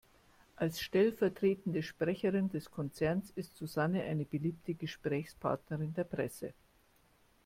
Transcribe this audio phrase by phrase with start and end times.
[0.55, 6.55] Als stellvertretende Sprecherin des Konzerns ist Susanne eine beliebte Gesprächspartnerin der Presse.